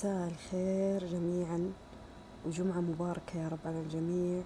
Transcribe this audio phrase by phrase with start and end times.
[0.00, 1.72] مساء الخير جميعا
[2.46, 4.42] وجمعة مباركة يا رب على الجميع.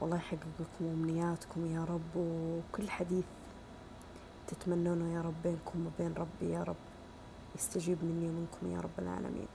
[0.00, 3.24] والله يحقق لكم أمنياتكم يا رب وكل حديث
[4.48, 6.76] تتمنونه يا رب بينكم وبين ربي يا رب
[7.56, 9.48] يستجيب مني ومنكم يا رب العالمين.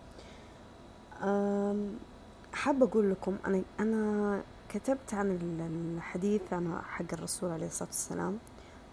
[2.53, 5.37] حابة أقول لكم أنا أنا كتبت عن
[5.97, 8.37] الحديث عن حق الرسول عليه الصلاة والسلام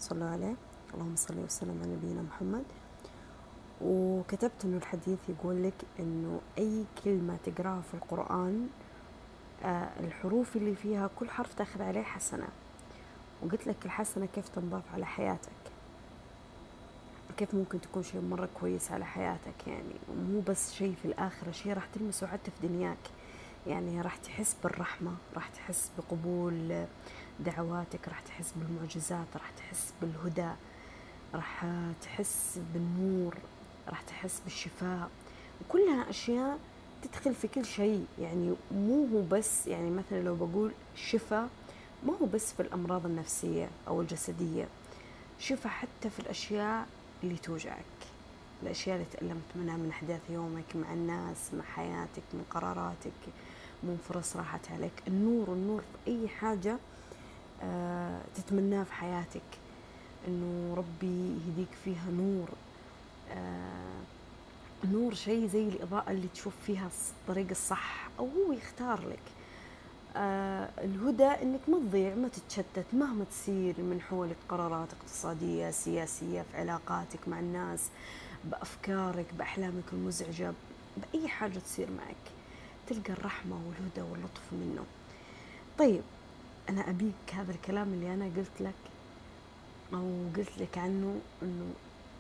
[0.01, 0.55] صلوا عليه
[0.95, 2.65] اللهم صل وسلم على نبينا محمد.
[3.85, 8.69] وكتبت إنه الحديث يقول لك إنه أي كلمة تقرأها في القرآن
[9.65, 12.49] آه الحروف اللي فيها كل حرف تاخذ عليه حسنة.
[13.43, 15.51] وقلت لك الحسنة كيف تنضاف على حياتك.
[17.37, 19.95] كيف ممكن تكون شيء مرة كويس على حياتك يعني.
[20.09, 22.99] ومو بس شيء في الآخرة شيء راح تلمسه حتى في دنياك.
[23.67, 26.85] يعني راح تحس بالرحمة راح تحس بقبول
[27.41, 30.51] دعواتك راح تحس بالمعجزات راح تحس بالهدى
[31.35, 31.65] راح
[32.03, 33.35] تحس بالنور.
[33.91, 35.11] راح تحس بالشفاء.
[35.61, 36.59] وكلها أشياء
[37.03, 38.07] تدخل في كل شيء.
[38.21, 41.49] يعني مو هو بس يعني مثلا لو بقول شفاء
[42.07, 44.69] ما هو بس في الأمراض النفسية أو الجسدية.
[45.39, 46.87] شفاء حتى في الأشياء
[47.23, 47.85] اللي توجعك.
[48.63, 53.21] الأشياء اللي تألمت منها من أحداث يومك مع الناس مع حياتك من قراراتك
[53.83, 56.77] من فرص راحت عليك النور النور في أي حاجة
[57.63, 59.43] آه تتمناه في حياتك.
[60.29, 62.49] إنه ربي يهديك فيها نور.
[63.33, 63.70] آه
[64.85, 69.19] نور شيء زي الإضاءة اللي تشوف فيها الطريق الصح أو هو يختار لك.
[70.17, 76.57] آه الهدى إنك ما تضيع ما تتشتت مهما تصير من حولك قرارات اقتصادية سياسية في
[76.57, 77.89] علاقاتك مع الناس
[78.45, 80.53] بأفكارك بأحلامك المزعجة
[80.97, 82.33] بأي حاجة تصير معك
[82.87, 84.85] تلقى الرحمة والهدى واللطف منه.
[85.79, 86.03] طيب
[86.69, 88.75] أنا أبيك هذا الكلام اللي أنا قلت لك
[89.93, 91.73] أو قلت لك عنه أنه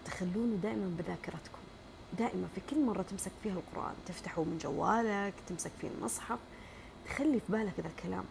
[0.05, 1.60] تخلونه دائما بذاكرتكم.
[2.19, 6.39] دائما في كل مرة تمسك فيها القرآن تفتحه من جوالك تمسك فيه المصحف
[7.07, 8.25] تخلي في بالك ذا الكلام.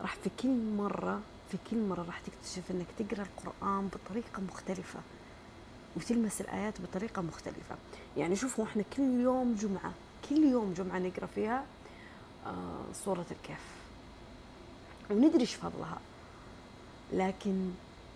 [0.00, 5.00] راح في كل مرة في كل مرة راح تكتشف إنك تقرأ القرآن بطريقة مختلفة
[5.96, 7.76] وتلمس الآيات بطريقة مختلفة.
[8.16, 9.92] يعني شوفوا إحنا كل يوم جمعة
[10.28, 11.64] كل يوم جمعة نقرأ فيها
[12.46, 13.64] آه سورة الكهف.
[15.10, 15.98] وندري إيش فضلها.
[17.12, 17.70] لكن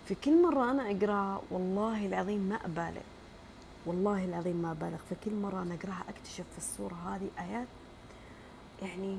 [0.07, 3.01] في كل مرة أنا أقراها والله العظيم ما أبالغ.
[3.85, 7.67] والله العظيم ما أبالغ في كل مرة أنا أقراها أكتشف في الصورة هذه آيات
[8.81, 9.17] يعني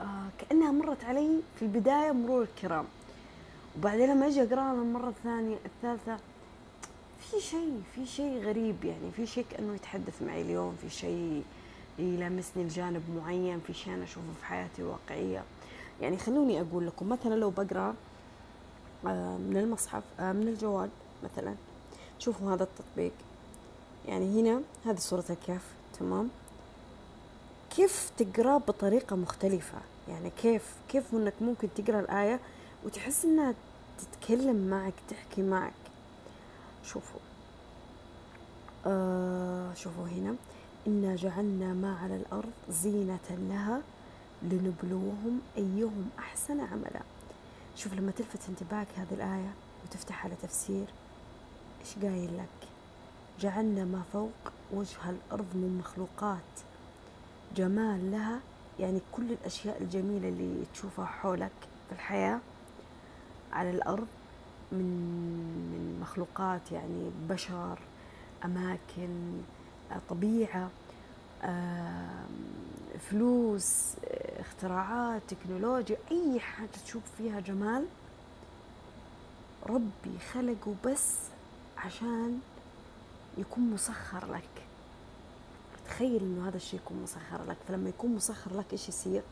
[0.00, 2.84] آه كأنها مرت علي في البداية مرور الكرام.
[3.78, 6.16] وبعدين لما أجي أقراها المرة الثانية الثالثة
[7.20, 11.44] في شيء في شيء غريب يعني في شيء كأنه يتحدث معي اليوم في شيء
[11.98, 15.44] يلامسني الجانب معين في شيء أنا أشوفه في حياتي واقعية.
[16.00, 17.94] يعني خلوني أقول لكم مثلا لو بقرأ
[19.38, 20.88] من المصحف من الجوال
[21.24, 21.54] مثلا
[22.18, 23.12] شوفوا هذا التطبيق.
[24.08, 25.64] يعني هنا هذه صورة الكهف
[25.98, 26.28] تمام؟
[27.76, 32.40] كيف تقرأ بطريقة مختلفة؟ يعني كيف كيف إنك ممكن تقرأ الآية
[32.84, 33.54] وتحس إنها
[33.98, 35.72] تتكلم معك تحكي معك؟
[36.84, 37.20] شوفوا.
[38.86, 40.34] آه شوفوا هنا.
[40.86, 43.82] إنا جعلنا ما على الأرض زينة لها
[44.42, 47.00] لنبلوهم أيهم أحسن عملا.
[47.76, 49.54] شوف لما تلفت انتباهك هذه الآية
[49.84, 50.86] وتفتح على تفسير
[51.84, 52.68] إيش قايل لك؟
[53.40, 56.60] جعلنا ما فوق وجه الأرض من مخلوقات.
[57.56, 58.40] جمال لها
[58.80, 61.50] يعني كل الأشياء الجميلة اللي تشوفها حولك
[61.88, 62.40] في الحياة
[63.52, 64.06] على الأرض
[64.72, 64.84] من
[65.72, 67.78] من مخلوقات يعني بشر
[68.44, 69.42] أماكن
[70.10, 70.70] طبيعة
[73.10, 73.92] فلوس
[74.40, 77.86] اختراعات تكنولوجيا أي حاجة تشوف فيها جمال
[79.66, 81.14] ربي خلقه بس
[81.84, 82.40] عشان
[83.38, 84.64] يكون مسخر لك.
[85.88, 87.56] تخيل إنه هذا الشيء يكون مسخر لك.
[87.68, 89.22] فلما يكون مسخر لك إيش يصير؟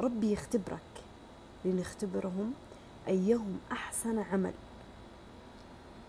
[0.00, 0.80] ربي يختبرك
[1.64, 2.52] لنختبرهم
[3.08, 4.52] أيهم أحسن عمل.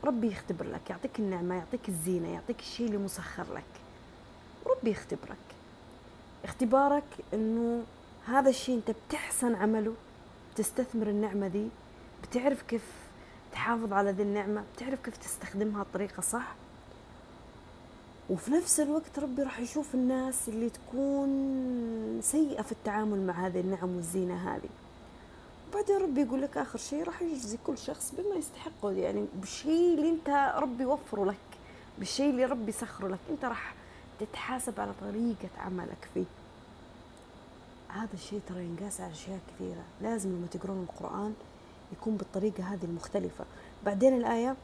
[0.03, 3.63] ربي يختبر لك يعطيك النعمة يعطيك الزينة يعطيك الشيء اللي مسخر لك.
[4.65, 5.37] ربي يختبرك.
[6.43, 7.03] اختبارك
[7.33, 7.83] إنه
[8.25, 9.93] هذا الشيء أنت بتحسن عمله
[10.53, 11.67] بتستثمر النعمة دي
[12.23, 12.83] بتعرف كيف
[13.51, 16.55] تحافظ على ذي النعمة بتعرف كيف تستخدمها بطريقة صح؟
[18.29, 21.29] وفي نفس الوقت ربي راح يشوف الناس اللي تكون
[22.23, 24.69] سيئة في التعامل مع هذه النعم والزينة هذه.
[25.69, 30.09] وبعدين ربي يقول لك آخر شيء راح يجزي كل شخص بما يستحقه يعني بالشيء اللي
[30.09, 31.35] أنت ربي وفره لك
[31.99, 33.19] بالشيء اللي ربي سخره لك.
[33.29, 33.73] أنت راح
[34.19, 36.25] تتحاسب على طريقة عملك فيه.
[37.89, 39.83] هذا الشيء ترى ينقاس على أشياء كثيرة.
[40.01, 41.33] لازم لما تقرون القرآن
[41.91, 43.45] يكون بالطريقة هذه المختلفة.
[43.85, 44.55] بعدين الآية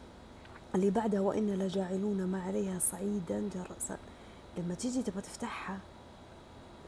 [0.76, 3.98] اللي بعدها وإنا لجاعلون ما عليها صعيدا جرزا
[4.58, 5.78] لما تيجي تبغى تفتحها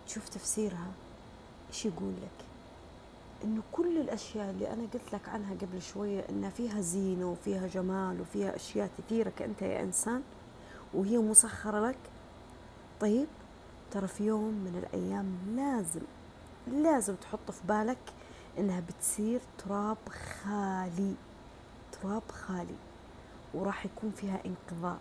[0.08, 0.92] تشوف تفسيرها
[1.70, 2.46] إيش يقول لك؟
[3.44, 8.22] إنه كل الأشياء اللي أنا قلت لك عنها قبل شوية انها فيها زينة وفيها جمال
[8.22, 10.22] وفيها أشياء كثيرة كأنت يا إنسان
[10.94, 11.98] وهي مسخرة لك.
[13.02, 13.28] طيب
[13.92, 16.02] ترى في يوم من الأيام لازم
[16.84, 17.98] لازم تحط في بالك
[18.60, 21.14] إنها بتصير تراب خالي
[21.92, 22.76] تراب خالي
[23.54, 24.98] وراح يكون فيها انقضاء.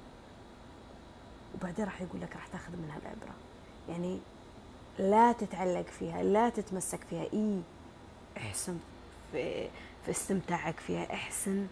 [1.55, 3.35] وبعدين راح يقول لك راح تاخذ منها العبره
[3.89, 4.19] يعني
[4.99, 7.27] لا تتعلق فيها لا تتمسك فيها.
[7.33, 7.61] إي
[8.37, 8.79] احسن
[9.33, 9.69] في,
[10.05, 11.67] في استمتاعك فيها احسن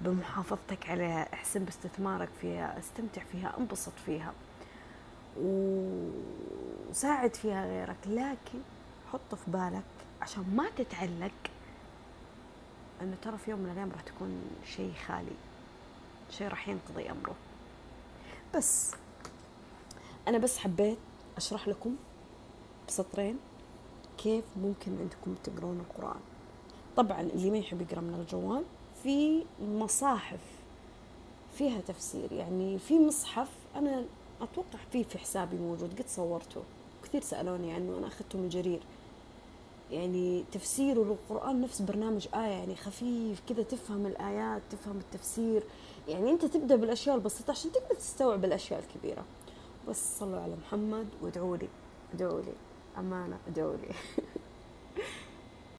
[0.00, 4.32] بمحافظتك عليها احسن باستثمارك فيها استمتع فيها انبسط فيها.
[5.40, 7.96] وساعد فيها غيرك.
[8.06, 8.58] لكن
[9.12, 9.82] حط في بالك
[10.22, 11.32] عشان ما تتعلق
[13.02, 15.36] إنه ترى في يوم من الأيام راح تكون شيء خالي
[16.30, 17.34] شيء راح ينقضي أمره.
[18.54, 18.92] بس
[20.28, 20.98] أنا بس حبيت
[21.36, 21.96] أشرح لكم
[22.88, 23.38] بسطرين
[24.18, 26.20] كيف ممكن أنكم تقرون القرآن.
[26.96, 28.64] طبعا اللي ما يحب يقرأ من الجوال
[29.02, 30.40] في مصاحف
[31.58, 34.04] فيها تفسير يعني في مصحف أنا
[34.40, 36.62] أتوقع فيه في حسابي موجود قد صورته.
[37.04, 38.80] كثير سألوني عنه أنا أخذته من جرير.
[39.90, 45.62] يعني تفسيره للقرآن نفس برنامج آية يعني خفيف كذا تفهم الآيات تفهم التفسير.
[46.08, 49.24] يعني أنت تبدأ بالأشياء البسيطة عشان تقدر تستوعب الأشياء الكبيرة.
[49.88, 51.68] بس صلوا على محمد وادعوا لي
[52.14, 52.52] ادعوا لي
[52.98, 53.88] أمانة ادعوا لي.